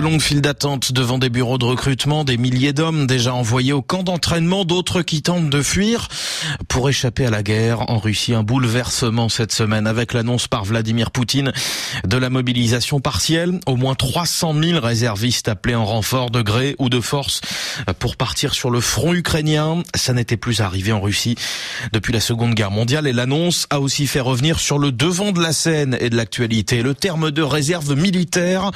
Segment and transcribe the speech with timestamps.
[0.00, 4.02] longues files d'attente devant des bureaux de recrutement, des milliers d'hommes déjà envoyés au camp
[4.02, 6.08] d'entraînement, d'autres qui tentent de fuir
[6.68, 8.34] pour échapper à la guerre en Russie.
[8.34, 11.52] Un bouleversement cette semaine avec l'annonce par Vladimir Poutine
[12.06, 13.60] de la mobilisation partielle.
[13.66, 17.40] Au moins 300 000 réservistes appelés en renfort de gré ou de force
[17.98, 19.82] pour partir sur le front ukrainien.
[19.94, 21.36] Ça n'était plus arrivé en Russie
[21.92, 25.42] depuis la Seconde Guerre mondiale et l'annonce a aussi fait revenir sur le devant de
[25.42, 28.70] la scène et de l'actualité le terme de réserve militaire.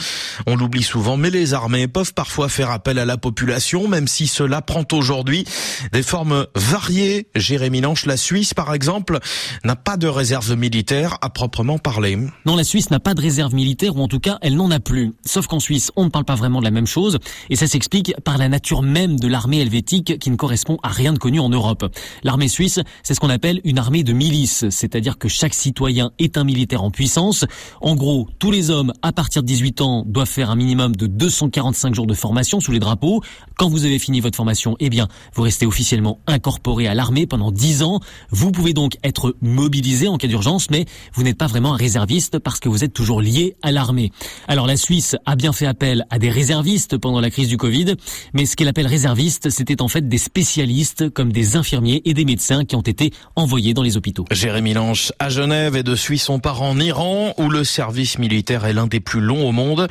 [0.46, 4.26] On l'oublie souvent, mais les armées peuvent parfois faire appel à la population, même si
[4.26, 5.44] cela prend aujourd'hui
[5.92, 7.28] des formes variées.
[7.34, 9.18] Jérémy Lanche, la Suisse, par exemple,
[9.64, 12.18] n'a pas de réserve militaire à proprement parler.
[12.46, 14.80] Non, la Suisse n'a pas de réserve militaire, ou en tout cas, elle n'en a
[14.80, 15.12] plus.
[15.24, 17.18] Sauf qu'en Suisse, on ne parle pas vraiment de la même chose,
[17.50, 21.12] et ça s'explique par la nature même de l'armée helvétique qui ne correspond à rien
[21.12, 21.84] de connu en Europe.
[22.22, 26.36] L'armée suisse, c'est ce qu'on appelle une armée de milice, c'est-à-dire que chaque citoyen est
[26.36, 27.44] un militaire en puissance.
[27.80, 31.03] En gros, tous les hommes à partir de 18 ans doivent faire un minimum de
[31.06, 33.22] 245 jours de formation sous les drapeaux.
[33.56, 37.52] Quand vous avez fini votre formation, eh bien, vous restez officiellement incorporé à l'armée pendant
[37.52, 38.00] 10 ans.
[38.30, 42.38] Vous pouvez donc être mobilisé en cas d'urgence, mais vous n'êtes pas vraiment un réserviste
[42.38, 44.10] parce que vous êtes toujours lié à l'armée.
[44.48, 47.94] Alors la Suisse a bien fait appel à des réservistes pendant la crise du Covid,
[48.32, 52.24] mais ce qu'elle appelle réservistes, c'était en fait des spécialistes comme des infirmiers et des
[52.24, 54.24] médecins qui ont été envoyés dans les hôpitaux.
[54.30, 58.64] Jérémy Lange à Genève et de Suisse on part en Iran où le service militaire
[58.66, 59.88] est l'un des plus longs au monde,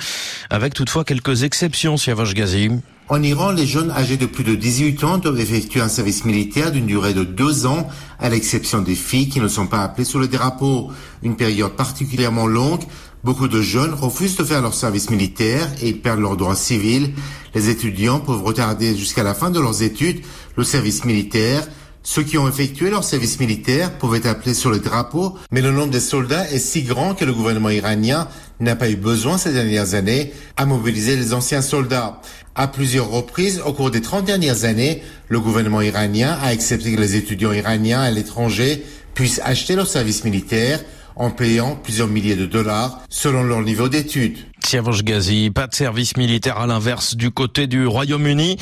[0.49, 2.69] avec toutefois quelques exceptions, Siavosh Ghazi.
[3.09, 6.71] En Iran, les jeunes âgés de plus de 18 ans doivent effectuer un service militaire
[6.71, 7.87] d'une durée de deux ans,
[8.19, 10.91] à l'exception des filles qui ne sont pas appelées sous le drapeau.
[11.23, 12.83] Une période particulièrement longue.
[13.23, 17.13] Beaucoup de jeunes refusent de faire leur service militaire et perdent leurs droits civils.
[17.55, 20.21] Les étudiants peuvent retarder jusqu'à la fin de leurs études
[20.55, 21.67] le service militaire.
[22.05, 25.91] Ceux qui ont effectué leur service militaire pouvaient appelés sur le drapeau, mais le nombre
[25.91, 28.27] des soldats est si grand que le gouvernement iranien
[28.59, 32.19] n'a pas eu besoin ces dernières années à mobiliser les anciens soldats.
[32.55, 36.99] À plusieurs reprises, au cours des 30 dernières années, le gouvernement iranien a accepté que
[36.99, 40.81] les étudiants iraniens à l'étranger puissent acheter leur service militaire
[41.15, 44.39] en payant plusieurs milliers de dollars selon leur niveau d'études.
[44.73, 48.57] Tiavosh Ghazi, pas de service militaire à l'inverse du côté du Royaume-Uni,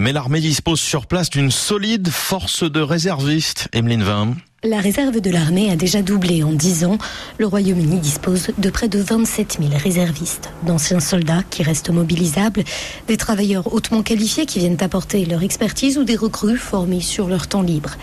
[0.00, 3.68] mais l'armée dispose sur place d'une solide force de réservistes.
[3.74, 4.36] Emeline Vin.
[4.62, 6.98] La réserve de l'armée a déjà doublé en 10 ans.
[7.38, 12.64] Le Royaume-Uni dispose de près de 27 000 réservistes, d'anciens soldats qui restent mobilisables,
[13.08, 17.46] des travailleurs hautement qualifiés qui viennent apporter leur expertise ou des recrues formés sur leur
[17.46, 17.96] temps libre.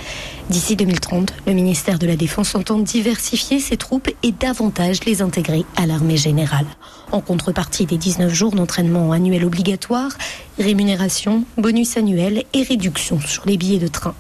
[0.50, 5.63] D'ici 2030, le ministère de la Défense entend diversifier ses troupes et davantage les intégrer
[5.75, 6.66] à l'armée générale.
[7.12, 10.09] En contrepartie des 19 jours d'entraînement annuel obligatoire,
[10.57, 14.16] rémunération, bonus annuel et réduction sur les billets de train.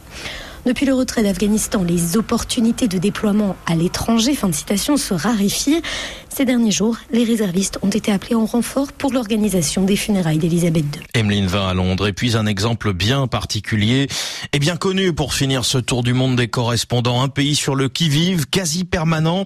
[0.65, 5.81] Depuis le retrait d'Afghanistan, les opportunités de déploiement à l'étranger, fin de citation, se raréfient.
[6.29, 10.85] Ces derniers jours, les réservistes ont été appelés en renfort pour l'organisation des funérailles d'Elisabeth
[10.85, 11.01] II.
[11.15, 12.07] Emeline va à Londres.
[12.07, 14.07] Et puis un exemple bien particulier
[14.53, 17.21] et bien connu pour finir ce tour du monde des correspondants.
[17.21, 19.45] Un pays sur le qui-vive, quasi permanent.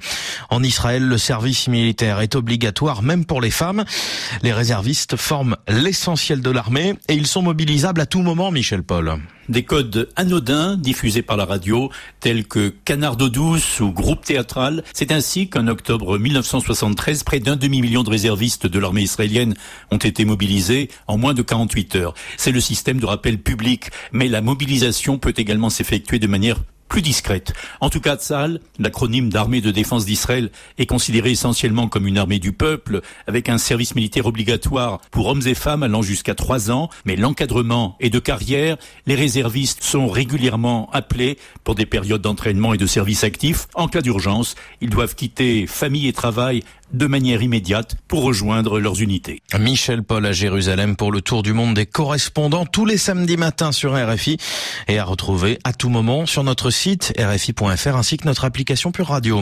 [0.50, 3.86] En Israël, le service militaire est obligatoire, même pour les femmes.
[4.44, 9.18] Les réservistes forment l'essentiel de l'armée et ils sont mobilisables à tout moment, Michel Paul
[9.50, 14.84] des codes anodins diffusés par la radio, tels que Canard d'eau douce ou groupe théâtral.
[14.94, 19.56] C'est ainsi qu'en octobre 1973, près d'un demi-million de réservistes de l'armée israélienne
[19.92, 22.14] ont été mobilisés en moins de 48 heures.
[22.38, 26.58] C'est le système de rappel public, mais la mobilisation peut également s'effectuer de manière
[26.92, 27.54] plus discrète.
[27.80, 32.38] En tout cas, Tzal, l'acronyme d'armée de défense d'Israël, est considéré essentiellement comme une armée
[32.38, 36.90] du peuple, avec un service militaire obligatoire pour hommes et femmes allant jusqu'à trois ans,
[37.06, 38.76] mais l'encadrement et de carrière,
[39.06, 43.68] les réservistes sont régulièrement appelés pour des périodes d'entraînement et de service actif.
[43.74, 46.62] En cas d'urgence, ils doivent quitter famille et travail
[46.94, 49.42] de manière immédiate pour rejoindre leurs unités.
[49.60, 53.72] Michel Paul à Jérusalem pour le tour du monde des correspondants tous les samedis matins
[53.72, 54.38] sur RFI
[54.88, 59.08] et à retrouver à tout moment sur notre site rfi.fr ainsi que notre application Pure
[59.08, 59.42] Radio.